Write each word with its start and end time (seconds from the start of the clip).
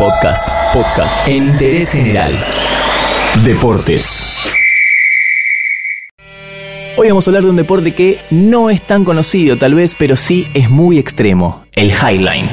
Podcast, 0.00 0.48
podcast 0.72 1.28
en 1.28 1.48
interés 1.48 1.90
general. 1.90 2.32
Deportes. 3.44 4.24
Hoy 6.96 7.08
vamos 7.08 7.26
a 7.26 7.30
hablar 7.30 7.44
de 7.44 7.50
un 7.50 7.56
deporte 7.56 7.92
que 7.92 8.18
no 8.30 8.70
es 8.70 8.80
tan 8.80 9.04
conocido 9.04 9.58
tal 9.58 9.74
vez, 9.74 9.94
pero 9.98 10.16
sí 10.16 10.46
es 10.54 10.70
muy 10.70 10.98
extremo, 10.98 11.66
el 11.74 11.90
Highline. 11.90 12.48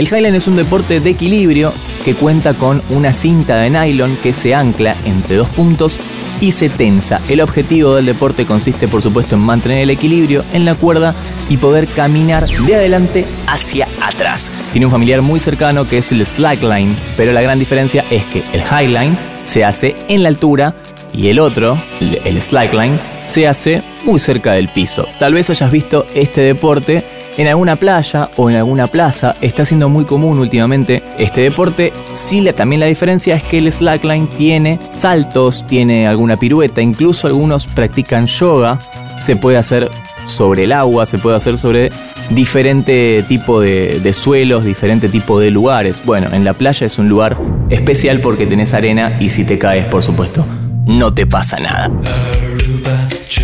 El 0.00 0.06
Highline 0.06 0.34
es 0.34 0.48
un 0.48 0.56
deporte 0.56 0.98
de 0.98 1.10
equilibrio 1.10 1.74
que 2.06 2.14
cuenta 2.14 2.54
con 2.54 2.80
una 2.88 3.12
cinta 3.12 3.56
de 3.56 3.68
nylon 3.68 4.16
que 4.22 4.32
se 4.32 4.54
ancla 4.54 4.96
entre 5.04 5.36
dos 5.36 5.50
puntos 5.50 5.98
y 6.40 6.52
se 6.52 6.70
tensa. 6.70 7.20
El 7.28 7.42
objetivo 7.42 7.96
del 7.96 8.06
deporte 8.06 8.46
consiste 8.46 8.88
por 8.88 9.02
supuesto 9.02 9.34
en 9.34 9.42
mantener 9.42 9.82
el 9.82 9.90
equilibrio 9.90 10.42
en 10.54 10.64
la 10.64 10.74
cuerda 10.74 11.14
y 11.50 11.58
poder 11.58 11.86
caminar 11.86 12.46
de 12.46 12.76
adelante 12.76 13.26
hacia 13.46 13.88
atrás. 14.00 14.50
Tiene 14.72 14.86
un 14.86 14.92
familiar 14.92 15.20
muy 15.20 15.38
cercano 15.38 15.86
que 15.86 15.98
es 15.98 16.10
el 16.12 16.24
slackline, 16.24 16.96
pero 17.18 17.34
la 17.34 17.42
gran 17.42 17.58
diferencia 17.58 18.02
es 18.10 18.24
que 18.24 18.42
el 18.54 18.62
highline 18.62 19.18
se 19.44 19.66
hace 19.66 19.96
en 20.08 20.22
la 20.22 20.30
altura 20.30 20.76
y 21.12 21.28
el 21.28 21.38
otro, 21.38 21.78
el 22.00 22.42
slackline, 22.42 22.98
se 23.30 23.46
hace 23.46 23.82
muy 24.04 24.18
cerca 24.18 24.54
del 24.54 24.68
piso. 24.68 25.06
Tal 25.20 25.34
vez 25.34 25.48
hayas 25.50 25.70
visto 25.70 26.04
este 26.14 26.40
deporte 26.40 27.04
en 27.36 27.46
alguna 27.46 27.76
playa 27.76 28.28
o 28.36 28.50
en 28.50 28.56
alguna 28.56 28.88
plaza. 28.88 29.36
Está 29.40 29.64
siendo 29.64 29.88
muy 29.88 30.04
común 30.04 30.40
últimamente 30.40 31.02
este 31.16 31.42
deporte. 31.42 31.92
Sí, 32.12 32.44
también 32.56 32.80
la 32.80 32.86
diferencia 32.86 33.36
es 33.36 33.44
que 33.44 33.58
el 33.58 33.72
slackline 33.72 34.28
tiene 34.28 34.80
saltos, 34.92 35.64
tiene 35.64 36.08
alguna 36.08 36.36
pirueta, 36.36 36.82
incluso 36.82 37.28
algunos 37.28 37.66
practican 37.66 38.26
yoga. 38.26 38.80
Se 39.22 39.36
puede 39.36 39.58
hacer 39.58 39.88
sobre 40.26 40.64
el 40.64 40.72
agua, 40.72 41.06
se 41.06 41.18
puede 41.18 41.36
hacer 41.36 41.56
sobre 41.56 41.90
diferente 42.30 43.24
tipo 43.28 43.60
de, 43.60 44.00
de, 44.00 44.12
suelos, 44.12 44.64
diferente 44.64 45.08
tipo 45.08 45.38
de 45.38 45.52
lugares. 45.52 46.02
Bueno, 46.04 46.28
en 46.32 46.44
la 46.44 46.54
playa 46.54 46.84
es 46.84 46.98
un 46.98 47.08
lugar 47.08 47.36
especial 47.68 48.20
porque 48.20 48.46
tenés 48.46 48.74
arena 48.74 49.18
y 49.20 49.30
si 49.30 49.44
te 49.44 49.56
caes, 49.56 49.86
por 49.86 50.02
supuesto, 50.02 50.44
no 50.84 51.14
te 51.14 51.26
pasa 51.26 51.60
nada. 51.60 51.90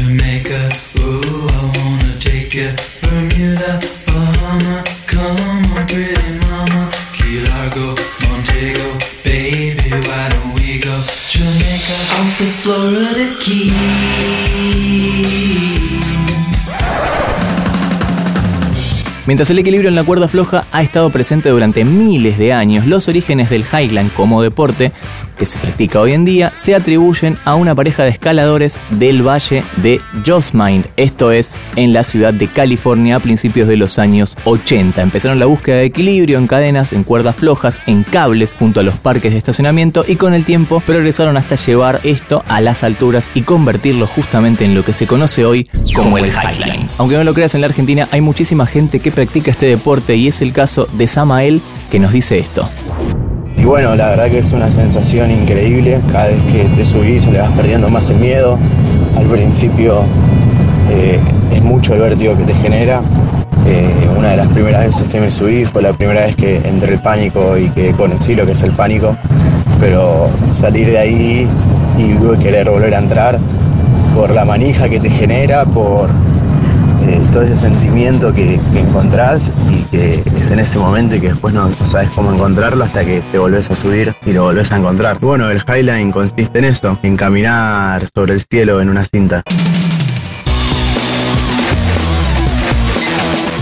Jamaica, 0.07 0.71
ooh, 1.01 1.49
I 1.51 1.73
wanna 1.75 2.15
take 2.21 2.55
ya. 2.55 2.71
Bermuda, 3.03 3.81
Bahama, 4.07 4.85
come 5.05 5.35
on, 5.35 5.65
pretty 5.89 6.31
mama. 6.47 6.93
Key 7.13 7.43
Largo, 7.43 7.97
Montego, 8.23 8.87
baby, 9.25 9.91
why 10.07 10.29
don't 10.31 10.55
we 10.61 10.79
go? 10.79 10.95
Jamaica, 11.27 11.97
off 12.23 12.39
the 12.39 12.47
Florida 12.63 13.35
Keys. 13.43 14.96
Mientras 19.27 19.51
el 19.51 19.59
equilibrio 19.59 19.89
en 19.89 19.97
la 19.97 20.05
cuerda 20.05 20.29
floja 20.29 20.67
ha 20.71 20.83
estado 20.83 21.11
presente 21.11 21.49
durante 21.49 21.85
miles 21.85 22.39
de 22.39 22.53
años, 22.53 22.87
los 22.87 23.09
orígenes 23.09 23.51
del 23.51 23.65
Highland 23.65 24.13
como 24.15 24.41
deporte 24.41 24.93
que 25.37 25.45
se 25.45 25.59
practica 25.59 26.01
hoy 26.01 26.13
en 26.13 26.25
día 26.25 26.53
se 26.63 26.75
atribuyen 26.75 27.37
a 27.45 27.57
una 27.57 27.75
pareja 27.75 28.05
de 28.05 28.11
escaladores 28.11 28.79
del 28.93 29.27
valle 29.27 29.65
de 29.79 30.01
Yosemite, 30.25 30.89
esto 30.97 31.31
es 31.31 31.57
en 31.77 31.93
la 31.93 32.05
ciudad 32.05 32.33
de 32.33 32.47
California 32.49 33.17
a 33.17 33.21
principios 33.21 33.69
de 33.69 33.77
los 33.77 33.99
años 33.99 34.37
80. 34.45 35.03
Empezaron 35.03 35.39
la 35.39 35.47
búsqueda 35.47 35.77
de 35.77 35.85
equilibrio 35.85 36.39
en 36.39 36.47
cadenas, 36.47 36.93
en 36.93 37.05
cuerdas 37.05 37.37
flojas, 37.37 37.81
en 37.87 38.03
cables 38.05 38.57
junto 38.59 38.81
a 38.81 38.83
los 38.83 38.97
parques 38.97 39.33
de 39.33 39.39
estacionamiento 39.39 40.05
y 40.07 40.17
con 40.17 40.35
el 40.35 40.45
tiempo 40.45 40.81
progresaron 40.81 41.37
hasta 41.37 41.57
llevar 41.57 42.01
esto 42.05 42.43
a 42.47 42.61
las 42.61 42.85
alturas 42.85 43.31
y 43.35 43.43
convertirlo 43.43 44.07
justamente 44.07 44.65
en 44.65 44.75
lo 44.75 44.85
que 44.85 44.93
se 44.93 45.07
conoce 45.07 45.45
hoy 45.45 45.69
como 45.95 46.17
el 46.17 46.27
highline. 46.27 46.87
Aunque 46.99 47.17
no 47.17 47.25
lo 47.25 47.35
creas 47.35 47.55
en 47.55 47.61
la 47.61 47.67
Argentina 47.67 48.09
hay 48.11 48.21
muchísima 48.21 48.67
gente 48.67 49.01
que 49.01 49.11
practica 49.17 49.51
este 49.51 49.67
deporte 49.67 50.15
y 50.15 50.29
es 50.29 50.43
el 50.43 50.53
caso 50.53 50.87
de 50.93 51.09
Samael 51.09 51.63
que 51.91 51.99
nos 51.99 52.13
dice 52.13 52.39
esto. 52.39 52.69
Y 53.57 53.65
bueno, 53.65 53.97
la 53.97 54.11
verdad 54.11 54.31
que 54.31 54.39
es 54.39 54.53
una 54.53 54.71
sensación 54.71 55.31
increíble. 55.31 56.01
Cada 56.13 56.27
vez 56.27 56.41
que 56.53 56.65
te 56.77 56.85
subís 56.85 57.27
le 57.27 57.41
vas 57.41 57.51
perdiendo 57.53 57.89
más 57.89 58.11
el 58.11 58.19
miedo. 58.19 58.59
Al 59.17 59.25
principio 59.25 60.03
eh, 60.91 61.19
es 61.51 61.63
mucho 61.63 61.95
el 61.95 62.01
vértigo 62.01 62.37
que 62.37 62.45
te 62.45 62.55
genera. 62.57 63.01
Eh, 63.67 63.89
una 64.17 64.29
de 64.29 64.37
las 64.37 64.49
primeras 64.49 64.85
veces 64.85 65.09
que 65.09 65.19
me 65.19 65.31
subí 65.31 65.65
fue 65.65 65.81
la 65.81 65.95
primera 65.95 66.27
vez 66.27 66.37
que 66.37 66.59
entré 66.59 66.93
el 66.93 67.01
pánico 67.01 67.57
y 67.57 67.71
que 67.71 67.93
conocí 67.93 68.35
lo 68.35 68.45
que 68.45 68.53
es 68.53 68.63
el 68.63 68.73
pánico. 68.73 69.17
Pero 69.81 70.29
salir 70.51 70.89
de 70.89 70.99
ahí 70.99 71.49
y 71.97 72.43
querer 72.43 72.69
volver 72.69 72.95
a 72.95 72.99
entrar 72.99 73.39
por 74.15 74.31
la 74.31 74.45
manija 74.45 74.91
que 74.91 75.01
te 75.01 75.09
genera, 75.09 75.65
por 75.65 76.11
eh, 77.07 77.21
todo 77.33 77.43
ese 77.43 77.57
sentimiento 77.57 78.33
que, 78.35 78.61
encontrás 78.75 79.53
y 79.71 79.83
que 79.85 80.23
es 80.37 80.51
en 80.51 80.59
ese 80.59 80.79
momento 80.79 81.15
y 81.15 81.21
que 81.21 81.29
después 81.29 81.55
no, 81.55 81.71
sabes 81.85 82.09
cómo 82.11 82.33
encontrarlo 82.33 82.85
hasta 82.85 83.05
que 83.05 83.23
te 83.33 83.39
volvés 83.39 83.71
a 83.71 83.77
subir 83.77 84.15
y 84.25 84.33
lo 84.33 84.43
volvés 84.43 84.73
a 84.73 84.77
encontrar. 84.77 85.21
Bueno, 85.21 85.49
el 85.51 85.63
Highline 85.67 86.11
consiste 86.11 86.59
en 86.59 86.65
eso, 86.65 86.99
en 87.03 87.17
caminar 87.17 88.09
sobre 88.15 88.35
el 88.35 88.43
cielo 88.43 88.81
en 88.81 88.89
una 88.89 89.05
cinta. 89.05 89.43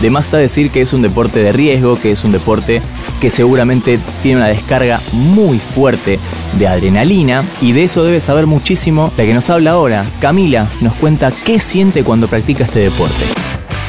De 0.00 0.10
más 0.10 0.26
está 0.26 0.36
decir 0.36 0.70
que 0.70 0.80
es 0.80 0.92
un 0.92 1.02
deporte 1.02 1.42
de 1.42 1.52
riesgo, 1.52 1.96
que 1.96 2.10
es 2.10 2.24
un 2.24 2.32
deporte 2.32 2.82
que 3.20 3.30
seguramente 3.30 3.98
tiene 4.22 4.38
una 4.38 4.48
descarga 4.48 5.00
muy 5.12 5.58
fuerte 5.58 6.18
de 6.58 6.66
adrenalina 6.68 7.42
y 7.62 7.72
de 7.72 7.84
eso 7.84 8.04
debe 8.04 8.20
saber 8.20 8.46
muchísimo 8.46 9.12
la 9.16 9.24
que 9.24 9.34
nos 9.34 9.48
habla 9.50 9.72
ahora. 9.72 10.04
Camila 10.20 10.68
nos 10.80 10.94
cuenta 10.94 11.32
qué 11.44 11.58
siente 11.58 12.04
cuando 12.04 12.28
practica 12.28 12.64
este 12.64 12.80
deporte. 12.80 13.24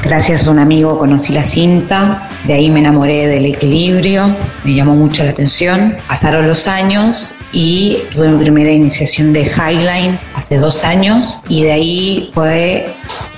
Gracias 0.06 0.46
a 0.46 0.52
un 0.52 0.60
amigo 0.60 1.00
conocí 1.00 1.34
la 1.34 1.42
cinta, 1.42 2.30
de 2.46 2.54
ahí 2.54 2.70
me 2.70 2.80
enamoré 2.80 3.26
del 3.26 3.48
equilibrio, 3.48 4.38
me 4.64 4.76
llamó 4.76 4.94
mucho 4.94 5.24
la 5.24 5.32
atención. 5.32 5.98
Pasaron 6.08 6.48
los 6.48 6.68
años 6.68 7.34
y 7.52 8.04
tuve 8.12 8.30
mi 8.30 8.44
primera 8.44 8.70
iniciación 8.70 9.34
de 9.34 9.46
Highline 9.46 10.20
hace 10.36 10.60
dos 10.60 10.84
años 10.84 11.42
y 11.50 11.64
de 11.64 11.72
ahí 11.72 12.32
fue 12.36 12.86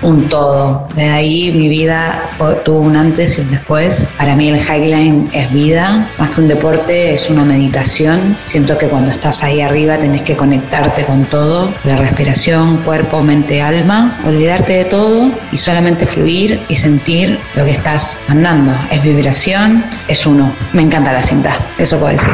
un 0.01 0.27
todo. 0.29 0.87
De 0.95 1.09
ahí 1.09 1.51
mi 1.51 1.69
vida 1.69 2.23
tuvo 2.63 2.79
un 2.79 2.95
antes 2.95 3.37
y 3.37 3.41
un 3.41 3.51
después. 3.51 4.09
Para 4.17 4.35
mí 4.35 4.49
el 4.49 4.59
Highline 4.59 5.29
es 5.33 5.51
vida, 5.51 6.07
más 6.17 6.29
que 6.31 6.41
un 6.41 6.47
deporte 6.47 7.13
es 7.13 7.29
una 7.29 7.43
meditación. 7.43 8.37
Siento 8.43 8.77
que 8.77 8.87
cuando 8.87 9.11
estás 9.11 9.43
ahí 9.43 9.61
arriba 9.61 9.97
tenés 9.97 10.21
que 10.21 10.35
conectarte 10.35 11.03
con 11.03 11.25
todo, 11.25 11.73
la 11.83 11.97
respiración, 11.97 12.77
cuerpo, 12.83 13.21
mente, 13.21 13.61
alma, 13.61 14.19
olvidarte 14.25 14.73
de 14.73 14.85
todo 14.85 15.31
y 15.51 15.57
solamente 15.57 16.05
fluir 16.05 16.59
y 16.69 16.75
sentir 16.75 17.39
lo 17.55 17.65
que 17.65 17.71
estás 17.71 18.23
andando. 18.27 18.73
Es 18.91 19.03
vibración, 19.03 19.83
es 20.07 20.25
uno. 20.25 20.51
Me 20.73 20.81
encanta 20.81 21.11
la 21.13 21.21
cinta, 21.21 21.57
eso 21.77 21.99
puedo 21.99 22.11
decir. 22.11 22.33